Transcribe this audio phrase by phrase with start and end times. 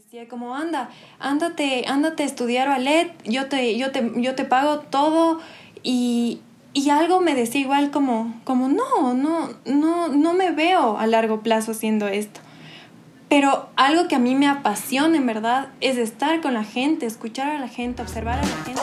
[0.00, 4.78] decía como anda, ándate, ándate a estudiar ballet, yo te, yo te, yo te pago
[4.78, 5.40] todo
[5.82, 6.40] y,
[6.72, 11.42] y algo me decía igual como, como no, no, no, no me veo a largo
[11.42, 12.40] plazo haciendo esto.
[13.28, 17.50] Pero algo que a mí me apasiona en verdad es estar con la gente, escuchar
[17.50, 18.80] a la gente, observar a la gente.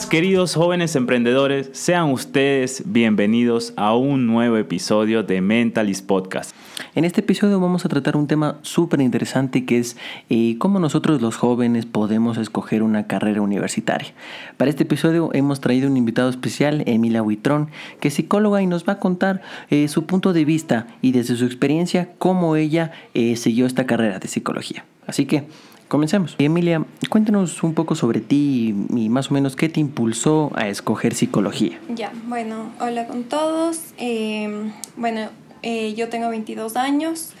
[0.00, 1.68] Queridos jóvenes emprendedores.
[1.74, 6.56] Sean ustedes bienvenidos a un nuevo episodio de Mentalist Podcast.
[6.94, 9.98] En este episodio vamos a tratar un tema súper interesante que es
[10.30, 14.14] eh, cómo nosotros los jóvenes podemos escoger una carrera universitaria.
[14.56, 17.68] Para este episodio hemos traído un invitado especial, Emilia Huitrón,
[18.00, 21.36] que es psicóloga y nos va a contar eh, su punto de vista y desde
[21.36, 24.86] su experiencia cómo ella eh, siguió esta carrera de psicología.
[25.06, 25.44] Así que
[25.92, 26.36] Comencemos.
[26.38, 31.12] Emilia, cuéntanos un poco sobre ti y, más o menos qué te impulsó a escoger
[31.12, 31.78] psicología.
[31.94, 33.92] Ya, bueno, hola con todos.
[33.98, 35.28] Em, bueno,
[35.62, 37.32] eh, yo tengo 22 años,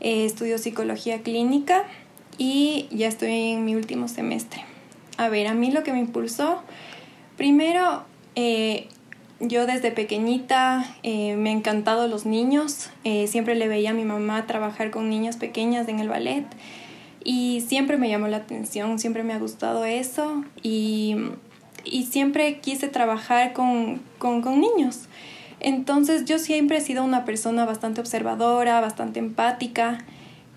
[0.00, 1.84] eh, estudio psicología clínica
[2.36, 4.60] y ya estoy en mi último semestre.
[5.16, 6.60] A ver, a mí lo que me impulsó,
[7.38, 8.04] primero,
[8.34, 8.88] eh,
[9.40, 12.90] yo desde pequeñita me han encantado los niños,
[13.26, 16.44] siempre le veía a mi mamá trabajar con niñas pequeñas en el ballet.
[17.28, 21.16] Y siempre me llamó la atención, siempre me ha gustado eso y,
[22.08, 24.00] siempre quise trabajar con,
[24.60, 25.08] niños.
[25.58, 30.04] Entonces yo siempre he sido una persona bastante observadora, bastante empática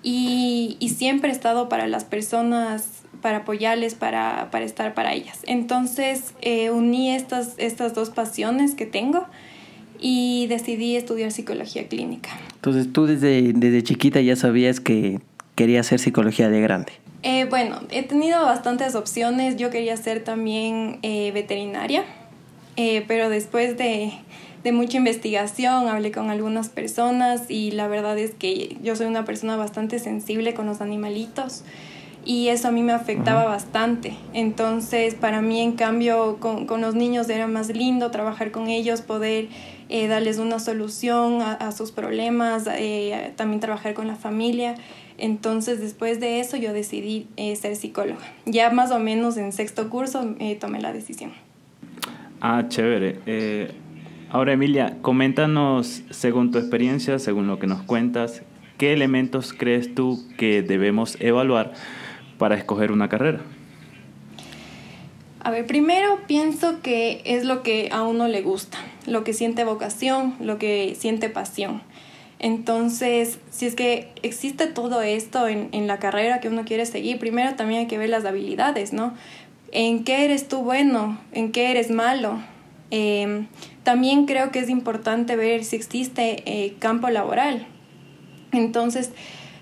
[0.03, 5.39] y, siempre he estado para las personas, para apoyarles, para, estar para ellas.
[5.47, 9.25] Entonces eh, uní estas, estas dos pasiones que tengo
[9.99, 12.29] y decidí estudiar psicología clínica.
[12.53, 15.19] Entonces tú desde, desde chiquita ya sabías que
[15.59, 16.93] quería hacer psicología de grande?
[17.21, 19.57] Eh, bueno, he tenido bastantes opciones.
[19.57, 22.05] Yo quería ser también eh, veterinaria,
[22.77, 24.13] eh, pero después de,
[24.63, 29.25] de, mucha investigación hablé con algunas personas y la verdad es que yo soy una
[29.25, 31.65] persona bastante sensible con los animalitos
[32.23, 34.13] y eso a mí me afectaba bastante.
[34.33, 39.01] Entonces, para mí, en cambio, con, con, los niños era más lindo trabajar con ellos,
[39.01, 39.49] poder
[39.89, 42.65] darles una solución a, a sus problemas,
[43.35, 44.75] también trabajar con la familia.
[45.19, 48.21] Entonces, después de eso, yo decidí eh, ser psicóloga.
[48.45, 51.31] Ya más o menos en sexto curso eh, tomé la decisión.
[52.41, 53.19] Ah, chévere.
[53.25, 53.71] Eh,
[54.29, 58.43] ahora, Emilia, coméntanos, según tu experiencia, según lo que nos cuentas,
[58.77, 61.73] ¿qué elementos crees tú que debemos evaluar
[62.37, 63.41] para escoger una carrera?
[65.41, 69.63] A ver, primero pienso que es lo que a uno le gusta, lo que siente
[69.63, 71.81] vocación, lo que siente pasión.
[72.39, 77.19] Entonces, si es que existe todo esto en, en, la carrera que uno quiere seguir,
[77.19, 79.13] primero también hay que ver las habilidades, ¿no?
[79.71, 81.19] ¿En qué eres tú bueno?
[81.31, 82.39] ¿En qué eres malo?
[82.91, 83.47] Em,
[83.83, 87.67] también creo que es importante ver si existe eh, campo laboral.
[88.51, 89.11] Entonces,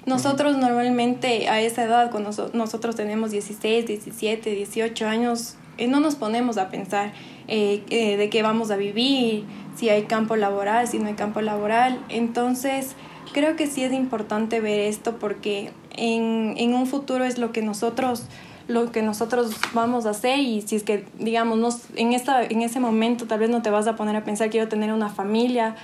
[0.05, 5.55] nosotros normalmente a esa edad, cuando nosotros tenemos 16, 17, 18 años,
[5.87, 7.13] no nos ponemos a pensar
[7.47, 9.45] eh, de qué vamos a vivir,
[9.75, 11.99] si hay campo laboral, si no hay campo laboral.
[12.09, 12.95] Entonces,
[13.33, 17.61] creo que sí es importante ver esto porque en, en un futuro es lo que
[17.61, 18.25] nosotros
[18.67, 22.61] lo que nosotros vamos a hacer y si es que digamos nos, en esta en
[22.61, 25.75] ese momento tal vez no te vas a poner a pensar quiero tener una familia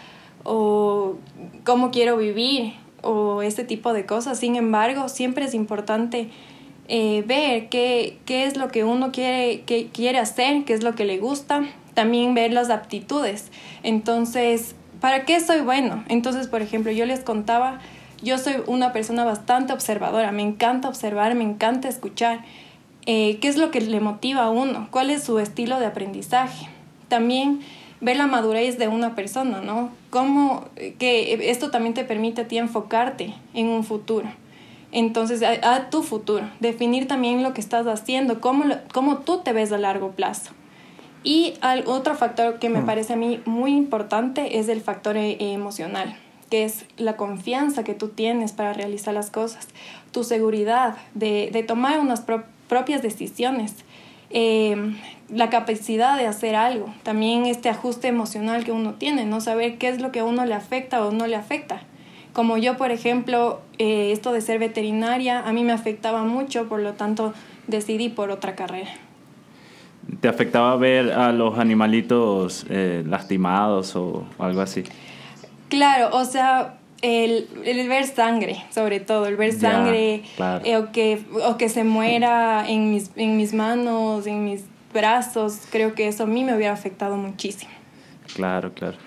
[0.44, 1.16] o
[1.64, 6.30] cómo quiero vivir o este tipo de cosas sin embargo siempre es importante
[6.96, 10.94] eh, ver qué, qué es lo que uno quiere, qué quiere hacer, qué es lo
[10.94, 11.64] que le gusta
[11.96, 13.50] también ver las aptitudes.
[13.82, 16.04] Entonces, ¿para qué soy bueno?
[16.08, 17.80] Entonces, por ejemplo, yo les contaba,
[18.22, 22.42] yo soy una persona bastante observadora, me encanta observar, me encanta escuchar.
[23.08, 24.88] Eh, ¿Qué es lo que le motiva a uno?
[24.92, 26.68] ¿Cuál es su estilo de aprendizaje?
[27.08, 27.62] También
[28.02, 29.90] ver la madurez de una persona, ¿no?
[30.12, 30.66] Cómo,
[31.00, 34.43] que esto también te permite a ti enfocarte en un futuro.
[34.94, 39.72] Entonces, a, tu futuro, definir también lo que estás haciendo, cómo, cómo tú te ves
[39.72, 40.52] a largo plazo.
[41.24, 41.56] Y
[41.88, 42.86] otro factor que me mm.
[42.86, 46.16] parece a mí muy importante es el factor eh, emocional,
[46.52, 49.68] que es la confianza que tú tienes para realizar las cosas,
[50.12, 52.24] tu seguridad de, tomar unas
[52.68, 53.74] propias decisiones,
[54.30, 54.98] em,
[55.30, 59.90] la capacidad de hacer algo, también este ajuste emocional que uno tiene, no saber qué
[59.90, 61.82] es lo que a uno le afecta o no le afecta.
[62.34, 66.80] Como yo, por ejemplo, eh, esto de ser veterinaria a mí me afectaba mucho, por
[66.80, 67.34] lo tanto
[67.68, 68.90] decidí por otra carrera.
[70.20, 74.84] ¿Te afectaba ver a los animalitos eh, lastimados o algo así?
[75.70, 80.24] Claro, o sea, el, el ver sangre, sobre todo, el ver sangre,
[80.64, 85.62] eh, o, que, o que se muera en mis, en mis manos, en mis brazos,
[85.70, 87.72] creo que eso a mí me hubiera afectado muchísimo.
[88.36, 88.98] Claro, claro.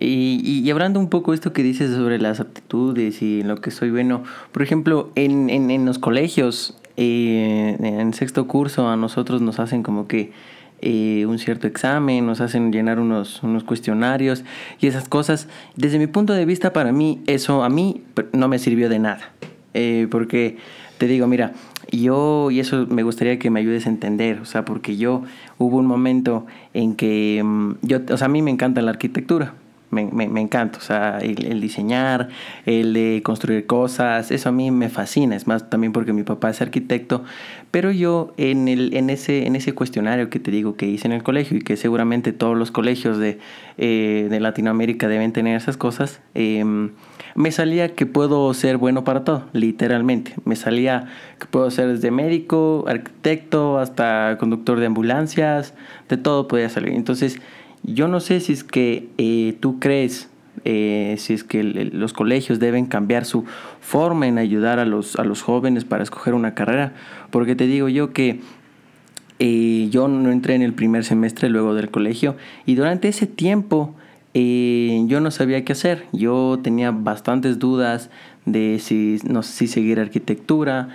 [0.00, 3.90] Y, y, hablando un poco esto que dices sobre las aptitudes y lo que soy
[3.90, 4.22] bueno,
[4.52, 9.82] por ejemplo, en, en, en los colegios, eh, en sexto curso a nosotros nos hacen
[9.82, 10.32] como que
[10.80, 14.44] eh, un cierto examen, nos hacen llenar unos, unos cuestionarios
[14.80, 15.48] y esas cosas.
[15.74, 18.02] Desde mi punto de vista, para mí, eso a mí
[18.32, 19.32] no me sirvió de nada.
[19.74, 20.58] Eh, porque
[20.98, 21.52] te digo, mira,
[21.90, 25.22] yo, y eso me gustaría que me ayudes a entender, o sea, porque yo
[25.58, 29.54] hubo un momento en que mm, yo, o sea, a mí me encanta la arquitectura,
[29.90, 32.28] me, me, me, encanta, o sea, el, diseñar,
[32.66, 36.50] el de construir cosas, eso a mí me fascina, es más también porque mi papá
[36.50, 37.24] es arquitecto,
[37.70, 41.60] pero yo en, el, ese, cuestionario que te digo que hice en el colegio y
[41.60, 43.38] que seguramente todos los colegios de,
[43.78, 46.64] eh, Latinoamérica deben tener esas cosas, eh,
[47.34, 51.06] me salía que puedo ser bueno para todo, literalmente, me salía
[51.38, 55.74] que puedo ser desde médico, arquitecto, hasta conductor de ambulancias,
[56.08, 57.40] de todo podía salir, entonces
[57.82, 60.28] yo no sé si es que eh, tú crees,
[60.64, 63.44] eh, si es que los colegios deben cambiar su
[63.80, 66.92] forma en ayudar a los, a los jóvenes para escoger una carrera,
[67.30, 68.40] porque te digo yo que
[69.38, 72.36] eh, yo no entré en el primer semestre luego del colegio
[72.66, 73.94] y durante ese tiempo
[74.34, 78.08] yo no sabía qué hacer, yo tenía bastantes dudas
[78.46, 80.90] de si, no sé si seguir arquitectura,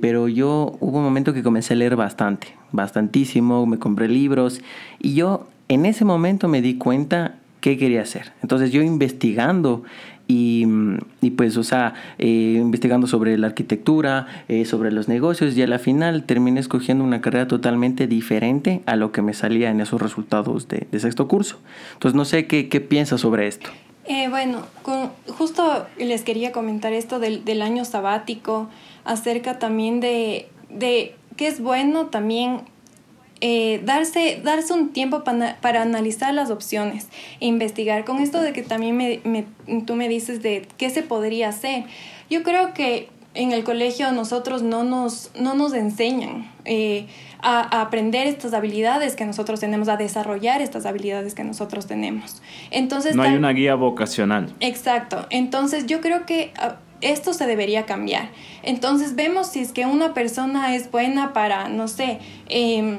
[0.00, 4.60] pero yo hubo un momento que comencé a leer bastante, bastantísimo, me compré libros
[5.00, 8.32] y yo en ese momento me di cuenta qué quería hacer.
[8.42, 9.84] Entonces yo investigando
[10.28, 10.66] y,
[11.20, 15.66] y pues, o sea, eh, investigando sobre la arquitectura, eh, sobre los negocios y a
[15.66, 20.00] la final terminé escogiendo una carrera totalmente diferente a lo que me salía en esos
[20.00, 21.58] resultados de, sexto curso.
[21.94, 23.70] Entonces no sé qué, qué piensas sobre esto.
[24.04, 28.68] Eh, bueno, con, justo les quería comentar esto del, del año sabático,
[29.04, 32.62] acerca también de, de que es bueno también
[33.44, 37.08] eh, darse, darse un tiempo para, para analizar las opciones
[37.40, 38.04] e investigar.
[38.04, 39.46] Con esto de que también me, me,
[39.80, 41.84] tú me dices de qué se podría hacer,
[42.30, 47.06] yo creo que en el colegio nosotros no nos, no nos enseñan eh,
[47.40, 52.42] a, a, aprender estas habilidades que nosotros tenemos, a desarrollar estas habilidades que nosotros tenemos.
[52.70, 54.54] Entonces, no hay una guía vocacional.
[54.60, 55.26] Exacto.
[55.30, 56.52] Entonces yo creo que...
[56.64, 58.30] Uh, esto se debería cambiar.
[58.62, 62.96] Entonces vemos si es que una persona es buena para, no sé, eh,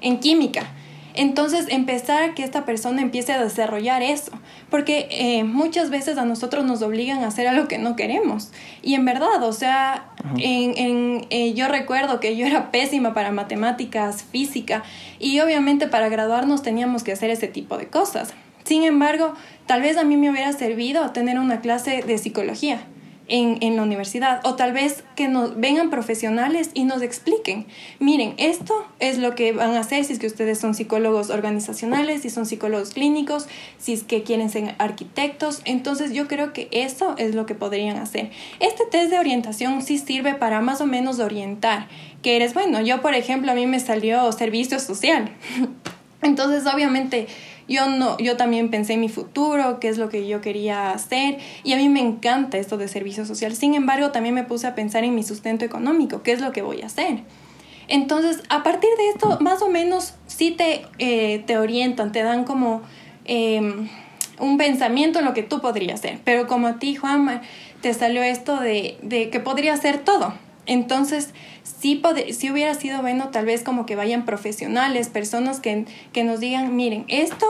[0.00, 0.68] en química.
[1.14, 4.30] Entonces empezar a que esta persona empiece a desarrollar eso,
[4.70, 8.52] porque eh, muchas veces a nosotros nos obligan a hacer algo que no queremos.
[8.82, 13.32] Y en verdad, o sea, en, en, eh, yo recuerdo que yo era pésima para
[13.32, 14.84] matemáticas, física,
[15.18, 18.32] y obviamente para graduarnos teníamos que hacer ese tipo de cosas.
[18.62, 19.34] Sin embargo,
[19.66, 22.80] tal vez a mí me hubiera servido tener una clase de psicología
[23.28, 24.40] en, en, la universidad.
[24.44, 27.66] O tal vez que nos vengan profesionales y nos expliquen,
[27.98, 32.22] miren, esto es lo que van a hacer si es que ustedes son psicólogos organizacionales,
[32.22, 33.46] si son psicólogos clínicos,
[33.78, 37.96] si es que quieren ser arquitectos, entonces yo creo que eso es lo que podrían
[37.96, 38.30] hacer.
[38.60, 41.88] Este test de orientación sí sirve para más o menos orientar,
[42.22, 45.30] que eres, bueno, yo por ejemplo a mí me salió servicio social,
[46.22, 47.28] entonces obviamente
[47.68, 51.38] yo no, yo también pensé en mi futuro, qué es lo que yo quería hacer
[51.62, 53.54] y a mí me encanta esto de servicio social.
[53.54, 56.62] Sin embargo, también me puse a pensar en mi sustento económico, qué es lo que
[56.62, 57.20] voy a hacer.
[57.86, 62.44] Entonces, a partir de esto, más o menos sí te, eh, te orientan, te dan
[62.44, 62.82] como
[63.24, 63.60] eh,
[64.38, 66.18] un pensamiento en lo que tú podrías hacer.
[66.24, 67.42] Pero como a ti, Juan,
[67.80, 70.34] te salió esto de, de que podría hacer todo.
[70.68, 71.30] Entonces,
[71.64, 72.00] sí,
[72.32, 76.76] sí hubiera sido bueno tal vez como que vayan profesionales, personas que, que nos digan,
[76.76, 77.46] miren, esto,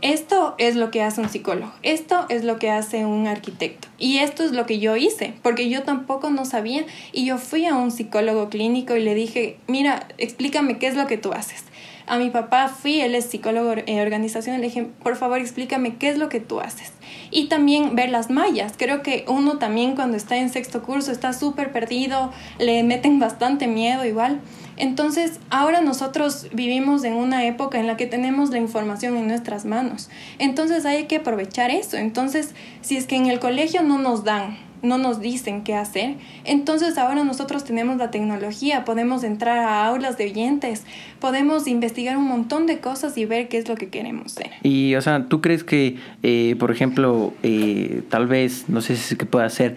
[0.00, 4.18] esto es lo que hace un psicólogo, esto es lo que hace un arquitecto y
[4.18, 7.74] esto es lo que yo hice, porque yo tampoco no sabía y yo fui a
[7.74, 11.64] un psicólogo clínico y le dije, mira, explícame qué es lo que tú haces.
[12.06, 16.08] A mi papá fui, él es psicólogo en organización, le dije, por favor explícame qué
[16.08, 16.92] es lo que tú haces.
[17.30, 18.74] Y también ver las mallas.
[18.76, 23.66] Creo que uno también cuando está en sexto curso está súper perdido, le meten bastante
[23.66, 24.40] miedo igual.
[24.76, 29.64] Entonces, ahora nosotros vivimos en una época en la que tenemos la información en nuestras
[29.64, 30.08] manos.
[30.38, 31.96] Entonces, hay que aprovechar eso.
[31.96, 36.16] Entonces, si es que en el colegio no nos dan no nos dicen qué hacer.
[36.44, 40.84] Entonces ahora nosotros tenemos la tecnología, podemos entrar a aulas de oyentes,
[41.20, 44.50] podemos investigar un montón de cosas y ver qué es lo que queremos ser.
[44.62, 49.14] Y, o sea, ¿tú crees que, eh, por ejemplo, eh, tal vez, no sé si
[49.14, 49.76] es que pueda hacer,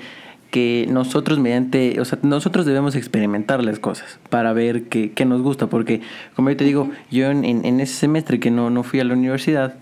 [0.55, 5.41] que nosotros mediante, o sea, nosotros debemos experimentar las cosas para ver qué, qué nos
[5.41, 5.99] gusta, porque
[6.33, 9.15] como yo te digo, yo en, en, ese semestre que no, no fui a la
[9.15, 9.75] universidad,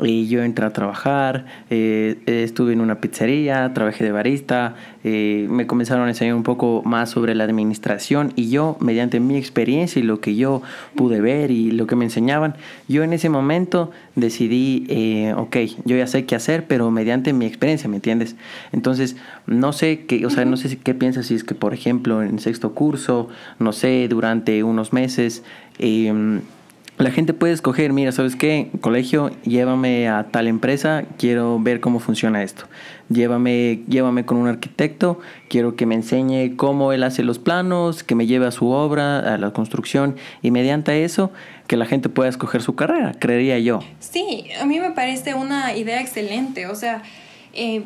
[0.00, 4.74] y yo entré a trabajar, eh, estuve en una pizzería, trabajé de barista,
[5.04, 9.36] eh, me comenzaron a enseñar un poco más sobre la administración y yo, mediante mi
[9.36, 10.62] experiencia y lo que yo
[10.94, 12.54] pude ver y lo que me enseñaban,
[12.88, 17.46] yo en ese momento decidí, eh, ok, yo ya sé qué hacer, pero mediante mi
[17.46, 18.36] experiencia, ¿me entiendes?
[18.72, 22.22] Entonces, no sé qué, o sea, no sé qué piensas si es que, por ejemplo,
[22.22, 23.28] en sexto curso,
[23.58, 25.42] no sé, durante unos meses,
[25.78, 26.40] eh,
[26.98, 28.70] la gente puede escoger, mira, ¿sabes qué?
[28.80, 32.64] Colegio, llévame a tal empresa, quiero ver cómo funciona esto.
[33.08, 38.16] Llévame, llévame con un arquitecto, quiero que me enseñe cómo él hace los planos, que
[38.16, 41.30] me lleve a su obra, a la construcción, y mediante eso,
[41.68, 43.80] que la gente pueda escoger su carrera, creería yo.
[44.00, 46.66] Sí, a mí me parece una idea excelente.
[46.66, 47.02] O sea,
[47.54, 47.84] eh,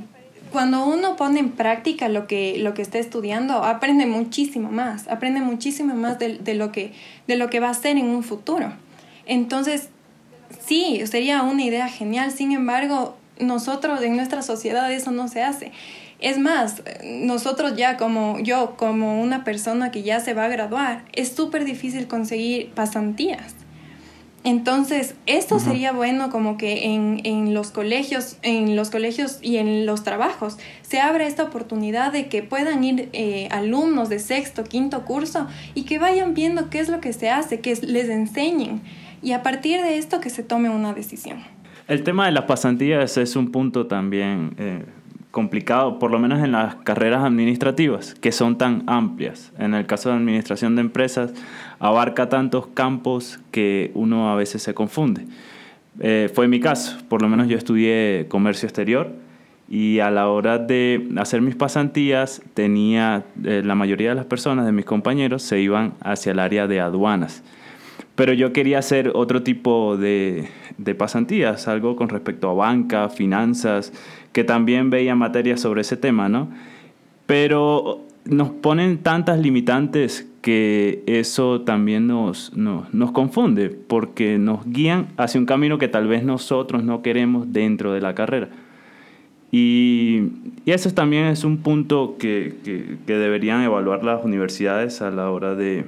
[0.50, 5.40] cuando uno pone en práctica lo que, lo que está estudiando, aprende muchísimo más, aprende
[5.40, 6.92] muchísimo más de, de, lo, que,
[7.26, 8.72] de lo que va a ser en un futuro.
[9.26, 9.88] Entonces,
[10.64, 15.72] sí, sería una idea genial, sin embargo, nosotros en nuestra sociedad eso no se hace.
[16.20, 21.04] Es más, nosotros ya como yo, como una persona que ya se va a graduar,
[21.12, 23.56] es súper difícil conseguir pasantías.
[24.44, 29.86] Entonces, esto sería bueno como que en, en, los colegios, en los colegios y en
[29.86, 35.04] los trabajos se abra esta oportunidad de que puedan ir eh, alumnos de sexto, quinto
[35.04, 38.82] curso y que vayan viendo qué es lo que se hace, que les enseñen
[39.22, 41.38] y a partir de esto que se tome una decisión.
[41.88, 44.84] El tema de las pasantías es un punto también eh,
[45.30, 49.52] complicado, por lo menos en las carreras administrativas, que son tan amplias.
[49.58, 51.32] En el caso de administración de empresas,
[51.80, 55.26] abarca tantos campos que uno a veces se confunde.
[56.00, 59.12] Eh, fue mi caso, por lo menos yo estudié comercio exterior
[59.68, 64.66] y a la hora de hacer mis pasantías tenía, eh, la mayoría de las personas,
[64.66, 67.42] de mis compañeros, se iban hacia el área de aduanas.
[68.14, 73.92] Pero yo quería hacer otro tipo de, de pasantías, algo con respecto a banca, finanzas,
[74.32, 76.48] que también veía materias sobre ese tema, ¿no?
[77.26, 85.40] Pero nos ponen tantas limitantes que eso también nos, nos, confunde, porque nos guían hacia
[85.40, 88.48] un camino que tal vez nosotros no queremos dentro de la carrera.
[89.52, 90.30] Y,
[90.64, 92.54] y eso también es un punto que,
[93.06, 95.84] que deberían evaluar las universidades a la hora de,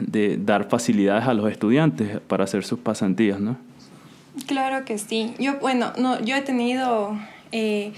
[0.00, 3.56] de dar facilidades a los estudiantes para hacer sus pasantías, ¿no?
[4.46, 5.34] Claro que sí.
[5.38, 7.18] Yo, bueno, no, yo he tenido...
[7.52, 7.92] Eh,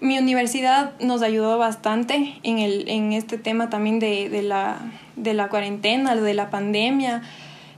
[0.00, 4.78] mi universidad nos ayudó bastante en, el, en este tema también de, de, la,
[5.14, 7.22] de la cuarentena, de la pandemia,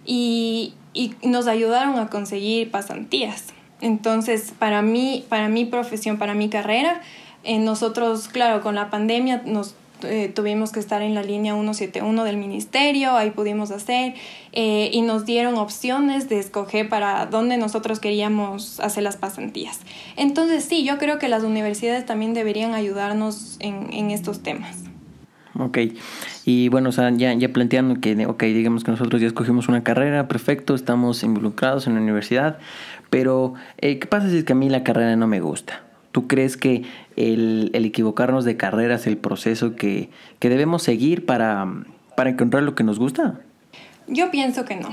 [0.06, 3.52] y, y nos ayudaron a conseguir pasantías.
[3.82, 7.02] Entonces, para mí, para mi profesión, para mi carrera,
[7.42, 12.24] eh, nosotros, claro, con la pandemia nos eh, tuvimos que estar en la línea 171
[12.24, 14.14] del ministerio, ahí pudimos hacer
[14.52, 19.80] eh, y nos dieron opciones de escoger para dónde nosotros queríamos hacer las pasantías.
[20.16, 24.84] Entonces sí, yo creo que las universidades también deberían ayudarnos en, en estos temas.
[25.56, 25.78] Ok,
[26.44, 29.84] y bueno, o sea, ya, ya planteando que, ok, digamos que nosotros ya escogimos una
[29.84, 32.58] carrera, perfecto, estamos involucrados en la universidad,
[33.08, 35.84] pero eh, ¿qué pasa si es que a mí la carrera no me gusta?
[36.14, 36.84] ¿Tú crees que
[37.16, 41.66] el, el equivocarnos de carrera es el proceso que, que debemos seguir para,
[42.16, 43.40] para encontrar lo que nos gusta?
[44.06, 44.90] Yo pienso que no.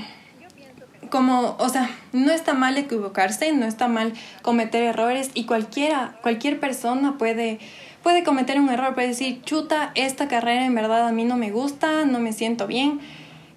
[1.10, 6.58] Como, o sea, no está mal equivocarse, no está mal cometer errores y cualquiera, cualquier
[6.58, 7.60] persona puede,
[8.02, 11.52] puede cometer un error, puede decir, chuta, esta carrera en verdad a mí no me
[11.52, 12.98] gusta, no me siento bien.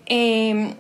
[0.06, 0.76] Eh,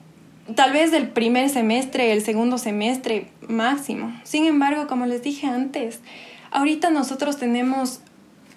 [0.53, 4.13] tal vez el primer semestre, el segundo semestre máximo.
[4.23, 6.01] Sin embargo, como les dije antes,
[6.55, 7.99] ahorita nosotros tenemos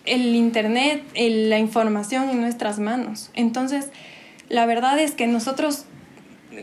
[0.06, 3.30] el Internet, el, la información en nuestras manos.
[3.34, 3.88] Entonces,
[4.48, 5.84] la verdad es que nosotros,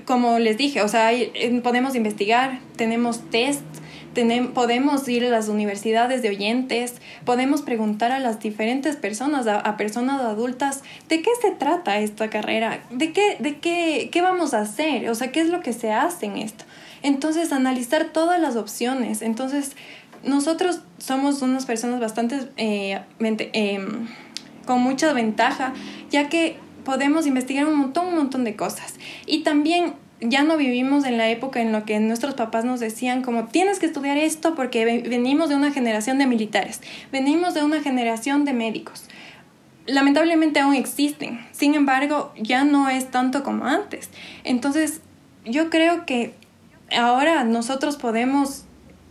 [0.05, 3.61] como les dije, o sea, eh, podemos investigar, tenemos test,
[4.53, 6.93] podemos ir a las universidades de oyentes,
[7.25, 12.29] podemos preguntar a las diferentes personas, a, a, personas adultas, ¿de qué se trata esta
[12.29, 12.81] carrera?
[12.91, 15.09] ¿De qué, de qué, qué vamos a hacer?
[15.09, 16.63] O sea, ¿qué es lo que se hace en esto?
[17.03, 19.21] Entonces, analizar todas las opciones.
[19.21, 19.73] Entonces,
[20.25, 23.87] nosotros somos unas personas bastante eh, eh,
[24.65, 25.73] con mucha ventaja,
[26.09, 28.95] ya que podemos investigar un montón, un montón de cosas.
[29.25, 33.21] Y también ya no vivimos en la época en la que nuestros papás nos decían
[33.21, 37.81] como tienes que estudiar esto porque venimos de una generación de militares, venimos de una
[37.81, 39.05] generación de médicos.
[39.87, 44.09] Lamentablemente aún existen, sin embargo ya no es tanto como antes.
[44.43, 45.01] Entonces
[45.43, 46.33] yo creo que
[46.91, 48.64] ahora nosotros podemos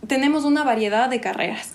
[0.07, 1.73] tenemos una variedad de carreras.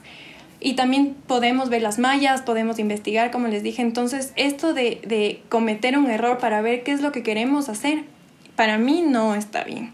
[0.61, 3.81] Y también podemos ver las mallas, podemos investigar, como les dije.
[3.81, 8.05] Entonces, esto de, de cometer un error para ver qué es lo que queremos hacer,
[8.57, 9.93] para mí no está bien.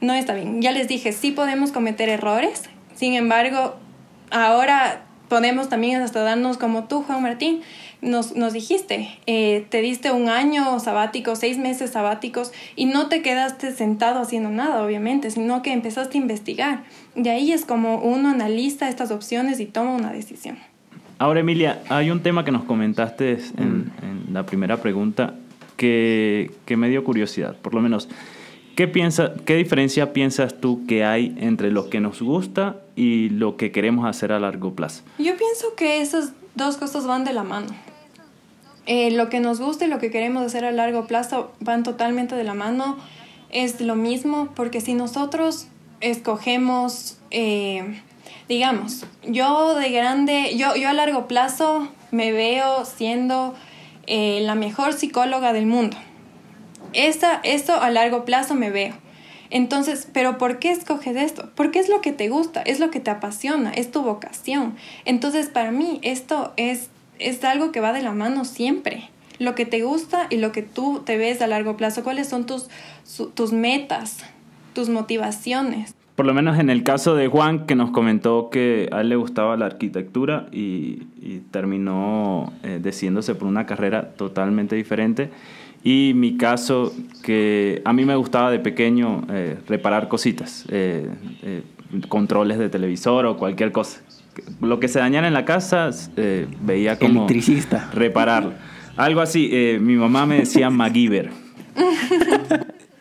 [0.00, 0.60] No está bien.
[0.62, 2.64] Ya les dije, sí podemos cometer errores.
[2.94, 3.76] Sin embargo,
[4.30, 7.60] ahora podemos también hasta darnos como tú, Juan Martín,
[8.00, 13.22] nos, nos dijiste, eh, te diste un año sabático, seis meses sabáticos y no te
[13.22, 16.84] quedaste sentado haciendo nada, obviamente, sino que empezaste a investigar.
[17.16, 20.58] Y ahí es como uno analiza estas opciones y toma una decisión.
[21.18, 25.34] Ahora, Emilia, hay un tema que nos comentaste en, en la primera pregunta
[25.76, 28.08] que, que, me dio curiosidad, por lo menos.
[28.76, 33.56] ¿Qué, piensa, ¿Qué diferencia piensas tú que hay entre lo que nos gusta y lo
[33.56, 35.02] que queremos hacer a largo plazo?
[35.18, 37.66] Yo pienso que esas dos cosas van de la mano.
[38.90, 42.34] Eh, lo que nos gusta y lo que queremos hacer a largo plazo van totalmente
[42.34, 42.96] de la mano.
[43.50, 45.68] Es lo mismo, porque si nosotros
[46.00, 48.00] escogemos, eh,
[48.48, 53.54] digamos, yo de grande, yo, yo a largo plazo me veo siendo
[54.06, 55.98] eh, la mejor psicóloga del mundo.
[56.94, 58.94] Esa, eso a largo plazo me veo.
[59.50, 61.50] Entonces, ¿pero por qué escoges esto?
[61.54, 64.76] Porque es lo que te gusta, es lo que te apasiona, es tu vocación.
[65.04, 69.08] Entonces, para mí, esto es es algo que va de la mano siempre.
[69.38, 72.46] Lo que te gusta y lo que tú te ves a largo plazo, cuáles son
[72.46, 72.68] tus,
[73.34, 74.24] tus metas,
[74.74, 75.94] tus motivaciones.
[76.16, 79.16] Por lo menos en el caso de Juan, que nos comentó que a él le
[79.16, 81.04] gustaba la arquitectura y,
[81.52, 85.30] terminó eh, decidiéndose por una carrera totalmente diferente.
[85.84, 91.08] Y mi caso, que a mí me gustaba de pequeño eh, reparar cositas, eh,
[92.08, 94.00] controles de televisor o cualquier cosa
[94.60, 97.20] lo que se dañara en la casa, eh, veía como...
[97.20, 97.90] Electricista.
[97.92, 98.52] Repararlo.
[98.96, 99.48] Algo así.
[99.52, 101.30] Eh, mi mamá me decía MacGyver.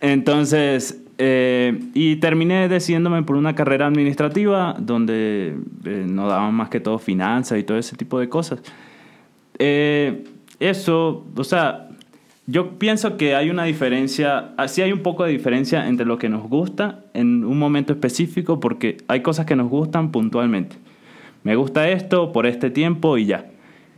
[0.01, 6.99] Entonces, eh, y terminé decidiéndome por una carrera administrativa donde no daban más que todo
[6.99, 8.59] finanzas y todo ese tipo de cosas.
[9.57, 11.89] eso, o sea,
[12.45, 16.29] yo pienso que hay una diferencia, así hay un poco de diferencia entre lo que
[16.29, 20.77] nos gusta en un momento específico, porque hay cosas que nos gustan puntualmente
[21.43, 23.45] me gusta esto por este tiempo y ya.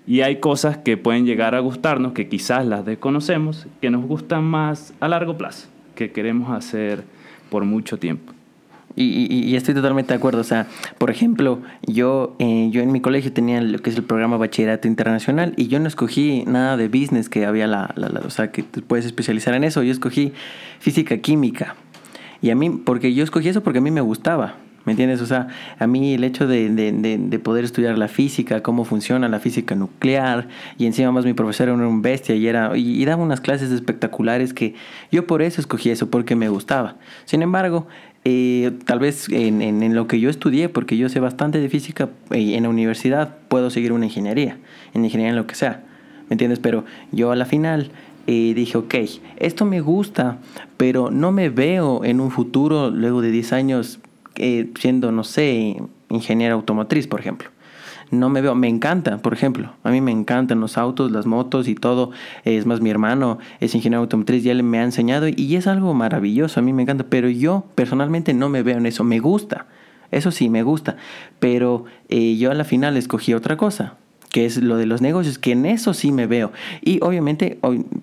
[0.08, 4.44] Y hay cosas que pueden llegar a gustarnos, que quizás las desconocemos, que nos gustan
[4.44, 7.04] más a largo plazo, que queremos hacer
[7.50, 8.34] por mucho tiempo.
[8.96, 10.42] Y, estoy totalmente de acuerdo.
[10.42, 10.68] O sea,
[10.98, 14.88] por ejemplo, yo, eh, yo en mi colegio tenía lo que es el programa Bachillerato
[14.88, 18.52] Internacional y yo no escogí nada de business que había la, la, la o sea,
[18.52, 19.84] que te puedes especializar en eso.
[19.84, 20.34] Yo escogí
[20.80, 21.76] física química.
[22.42, 24.56] Y a mí, porque yo escogí eso porque a mí me gustaba.
[24.90, 25.22] ¿Me entiendes?
[25.22, 29.40] O sea, a mí el hecho de, de, poder estudiar la física, cómo funciona la
[29.40, 30.48] física nuclear,
[30.80, 34.52] y encima más mi profesor era un bestia y, era, y, daba unas clases espectaculares
[34.52, 34.74] que
[35.12, 36.96] yo por eso escogí eso, porque me gustaba.
[37.26, 37.88] Sin embargo,
[38.26, 42.10] eh, tal vez en, en, lo que yo estudié, porque yo sé bastante de física,
[42.32, 44.58] y en la universidad puedo seguir una ingeniería,
[44.96, 45.84] en ingeniería en lo que sea.
[46.30, 46.58] ¿Me entiendes?
[46.58, 47.92] Pero yo a la final
[48.26, 48.96] eh, dije, ok,
[49.38, 50.40] esto me gusta,
[50.78, 54.00] pero no me veo en un futuro, luego de 10 años,
[54.40, 57.50] eh, siendo, no sé, ingeniero automotriz, por ejemplo.
[58.12, 61.68] No me veo, me encanta, por ejemplo, a mí me encantan los autos, las motos
[61.68, 62.10] y todo.
[62.44, 65.94] Es más, mi hermano es ingeniero automotriz y él me ha enseñado y es algo
[65.94, 69.68] maravilloso, a mí me encanta, pero yo personalmente no me veo en eso, me gusta,
[70.12, 70.98] eso sí, me gusta,
[71.40, 73.94] pero eh, yo a la final escogí otra cosa,
[74.32, 76.52] que es lo de los negocios, que en eso sí me veo.
[76.82, 77.60] Y obviamente,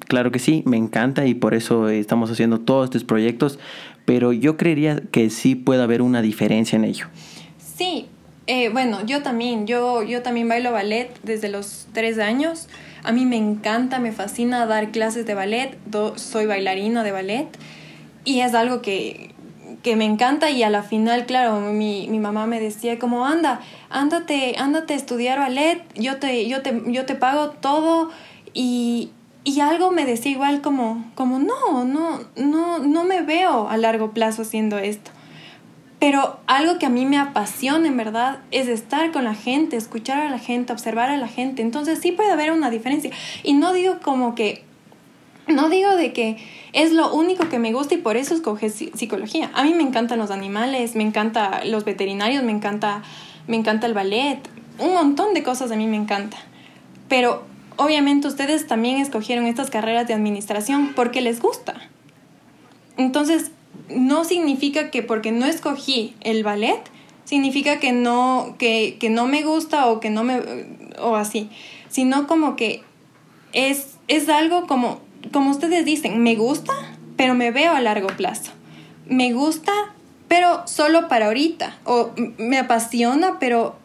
[0.07, 3.59] claro que sí, me encanta y por eso estamos haciendo todos estos proyectos,
[4.07, 7.09] pero yo creería que sí puede haber una diferencia en ello.
[7.59, 8.07] Sí,
[8.47, 12.69] eh, bueno, yo también, yo, yo también bailo ballet desde los tres años.
[13.03, 15.77] A mí me encanta, me fascina dar clases de ballet,
[16.15, 17.49] soy bailarina de ballet
[18.25, 19.35] y es algo que,
[19.83, 23.61] que me encanta y a la final, claro, mi, mi, mamá me decía como, anda,
[23.91, 28.11] ándate, ándate a estudiar ballet, yo te, yo te, yo te pago todo
[28.55, 29.11] y,
[29.47, 34.11] y algo me decía igual como, como no, no, no, no me veo a largo
[34.11, 35.13] plazo haciendo esto.
[36.01, 40.19] Pero algo que a mí me apasiona en verdad es estar con la gente, escuchar
[40.19, 41.63] a la gente, observar a la gente.
[41.63, 43.13] Entonces sí puede haber una diferencia.
[43.45, 44.65] Y no digo como que,
[45.47, 46.39] no digo de que
[46.73, 49.53] es lo único que me gusta y por eso escoge psicología.
[49.55, 53.05] A mí me encantan los animales, me encanta los veterinarios, me encanta,
[53.47, 54.41] me encanta el ballet,
[54.81, 56.37] un montón de cosas a mí me encanta.
[57.09, 57.46] Pero
[57.77, 61.75] obviamente ustedes también escogieron estas carreras de administración porque les gusta.
[62.97, 63.51] Entonces,
[63.89, 66.81] no significa que porque no escogí el ballet,
[67.25, 70.41] significa que no, que, que no me gusta o que no me,
[70.99, 71.51] o así,
[71.89, 72.83] sino como que
[73.53, 75.01] es, es algo como,
[75.33, 76.73] como ustedes dicen, me gusta,
[77.17, 78.53] pero me veo a largo plazo.
[79.09, 79.73] Me gusta,
[80.29, 81.79] pero solo para ahorita.
[81.85, 83.77] O me apasiona, pero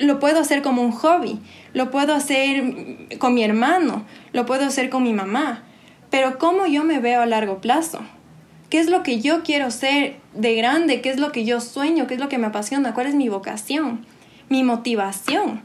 [0.00, 1.38] lo puedo hacer como un hobby,
[1.72, 5.64] lo puedo hacer con mi hermano, lo puedo hacer con mi mamá,
[6.10, 8.00] pero ¿cómo yo me veo a largo plazo?
[8.70, 11.00] ¿Qué es lo que yo quiero ser de grande?
[11.00, 12.06] ¿Qué es lo que yo sueño?
[12.06, 12.92] ¿Qué es lo que me apasiona?
[12.92, 14.04] ¿Cuál es mi vocación?
[14.50, 15.62] Mi motivación.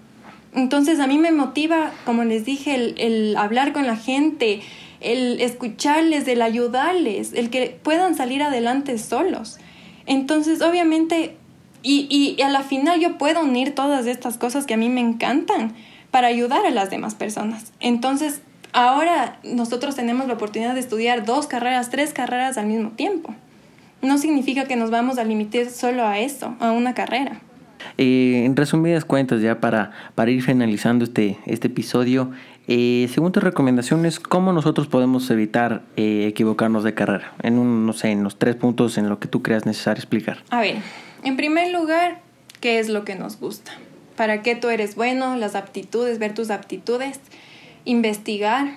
[0.53, 4.61] Entonces a mí me motiva, como les dije, el, el hablar con la gente,
[5.01, 9.57] el escucharles, el ayudarles, el que puedan salir adelante solos.
[10.05, 11.37] Entonces, obviamente,
[11.83, 15.01] y, y, a la final yo puedo unir todas estas cosas que a mí me
[15.01, 15.73] encantan
[16.11, 17.73] para ayudar a las demás personas.
[17.79, 18.41] Entonces,
[18.71, 23.35] ahora nosotros tenemos la oportunidad de estudiar dos carreras, tres carreras al mismo tiempo.
[24.01, 27.41] No significa que nos vamos a limitar solo a eso, a una carrera.
[27.97, 32.31] Eh, en resumidas cuentas, ya para, para ir finalizando este, este episodio,
[32.67, 37.33] eh, según tus recomendaciones, ¿cómo nosotros podemos evitar eh, equivocarnos de carrera?
[37.41, 40.37] En un, no sé, en los tres puntos en lo que tú creas necesario explicar.
[40.49, 40.77] A ver,
[41.23, 42.19] en primer lugar,
[42.61, 43.71] ¿qué es lo que nos gusta?
[44.15, 45.35] ¿Para qué tú eres bueno?
[45.37, 47.19] Las aptitudes, ver tus aptitudes,
[47.85, 48.75] investigar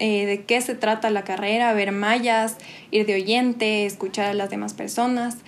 [0.00, 2.56] eh, de qué se trata la carrera, ver mallas,
[2.90, 5.38] ir de oyente, escuchar a las demás personas.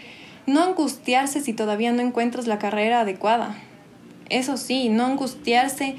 [0.47, 3.57] No angustiarse si todavía no encuentras la carrera adecuada.
[4.29, 5.97] Eso sí, no angustiarse.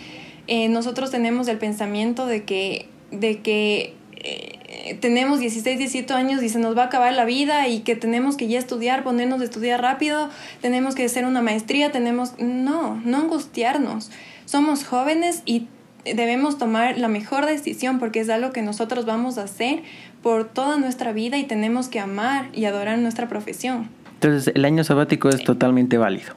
[0.48, 4.60] Eh, nosotros tenemos el pensamiento de que, de que eh,
[5.00, 8.38] tenemos 16, 17 años y se nos va a acabar la vida y que tenemos
[8.38, 10.30] que ya estudiar, ponernos a estudiar rápido,
[10.62, 12.34] tenemos que hacer una maestría, tenemos...
[12.39, 14.12] No, no angustiarnos.
[14.46, 15.67] Somos jóvenes y
[16.04, 19.84] debemos tomar la mejor decisión porque es algo que nosotros vamos a hacer
[20.24, 23.89] por toda nuestra vida y tenemos que amar y adorar nuestra profesión.
[24.15, 26.36] Entonces, el año sabático es totalmente válido.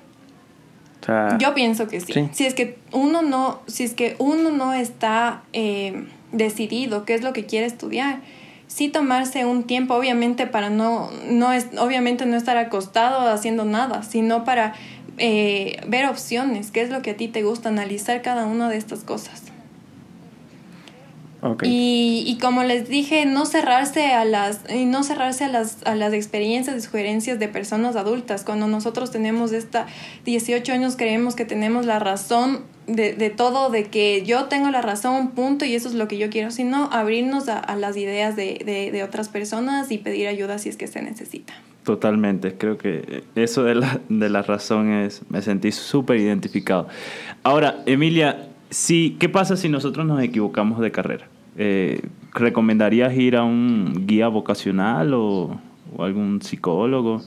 [1.39, 2.31] Yo pienso que sí.
[2.33, 7.23] Si es que uno no, si es que uno no está eh, decidido qué es
[7.23, 8.21] lo que quiere estudiar,
[8.67, 14.03] sí tomarse un tiempo, obviamente para no, no es, obviamente no estar acostado haciendo nada,
[14.03, 14.75] sino para
[15.19, 18.77] eh, ver opciones, qué es lo que a ti te gusta, analizar cada una de
[18.77, 19.54] estas cosas.
[21.63, 26.13] Y, y, como les dije, no cerrarse a las, no cerrarse a las, a las
[26.13, 28.45] experiencias y sugerencias de personas adultas.
[28.45, 29.87] Cuando nosotros tenemos esta
[30.25, 34.83] 18 años creemos que tenemos la razón de, de todo, de que yo tengo la
[34.83, 38.37] razón, punto, y eso es lo que yo quiero, sino abrirnos a, a las ideas
[38.37, 41.53] de, de, de otras personas y pedir ayuda si es que se necesita.
[41.85, 46.89] Totalmente, creo que eso de la, de la razón es, me sentí súper identificado.
[47.43, 51.29] Ahora, Emilia, sí, ¿qué pasa si nosotros nos equivocamos de carrera?
[51.57, 52.01] Eh,
[52.33, 55.61] ¿recomendarías ir a un guía vocacional o,
[55.99, 57.23] algún psicólogo?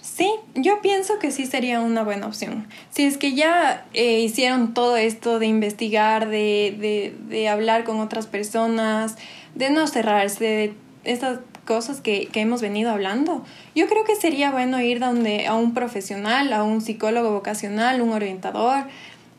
[0.00, 2.66] Sí, yo pienso que sí sería una buena opción.
[2.90, 8.00] Si es que ya eh, hicieron todo esto de investigar, de, de, de, hablar con
[8.00, 9.16] otras personas,
[9.54, 10.74] de no cerrarse, de
[11.04, 15.54] estas cosas que, que, hemos venido hablando, yo creo que sería bueno ir donde, a
[15.54, 18.84] un profesional, a un psicólogo vocacional, un orientador,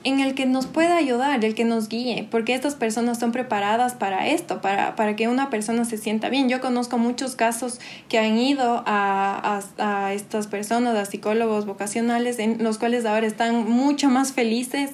[0.03, 3.95] en el que nos pueda ayudar, el que nos guíe, porque estas personas son preparadas
[3.95, 6.47] para esto, para, para que una persona se sienta bien.
[6.47, 12.63] Yo conozco muchos casos que han ido a, a, estas personas, a psicólogos vocacionales, en
[12.63, 14.91] los cuales ahora están mucho más felices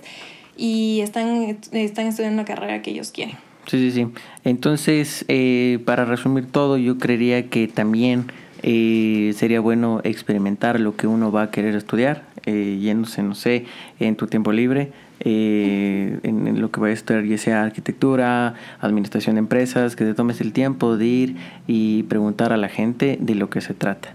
[0.58, 3.36] y están, están estudiando la carrera que ellos quieren.
[3.68, 4.08] Sí, sí, sí.
[4.44, 8.32] Entonces, eh, para resumir todo, yo creería que también
[8.64, 13.66] eh, sería bueno experimentar lo que uno va a querer estudiar, eh, yéndose, no sé,
[14.00, 18.54] en tu tiempo libre, eh, en, en, lo que va a estudiar, ya sea arquitectura,
[18.80, 21.36] administración de empresas, que te tomes el tiempo de ir
[21.68, 24.14] y preguntar a la gente de lo que se trata.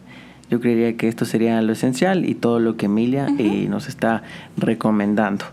[0.51, 3.69] Yo creería que esto sería lo esencial y todo lo que Emilia uh -huh.
[3.69, 4.23] nos está
[4.57, 5.45] recomendando.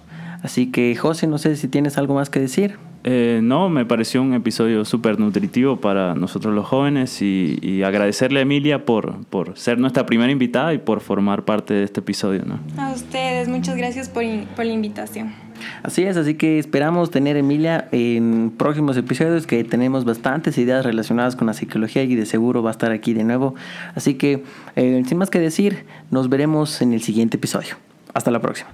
[0.41, 2.75] Así que, José, no sé si tienes algo más que decir.
[3.09, 8.39] Eh, no, me pareció un episodio súper nutritivo para nosotros los jóvenes y, y, agradecerle
[8.39, 12.43] a Emilia por, por ser nuestra primera invitada y por formar parte de este episodio.
[12.43, 12.59] ¿no?
[12.77, 14.25] A ustedes, muchas gracias por,
[14.57, 15.31] por la invitación.
[15.83, 20.85] Así es, así que esperamos tener a Emilia en próximos episodios que tenemos bastantes ideas
[20.85, 23.55] relacionadas con la psicología y de seguro va a estar aquí de nuevo.
[23.95, 24.43] Así que,
[24.75, 27.75] eh, sin más que decir, nos veremos en el siguiente episodio.
[28.13, 28.69] Hasta la próxima.